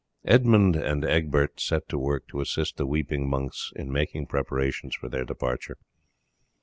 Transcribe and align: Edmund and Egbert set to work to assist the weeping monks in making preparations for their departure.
Edmund 0.25 0.75
and 0.75 1.05
Egbert 1.05 1.59
set 1.59 1.87
to 1.89 1.99
work 1.99 2.27
to 2.29 2.41
assist 2.41 2.77
the 2.77 2.87
weeping 2.87 3.29
monks 3.29 3.71
in 3.75 3.91
making 3.91 4.25
preparations 4.25 4.95
for 4.95 5.09
their 5.09 5.25
departure. 5.25 5.77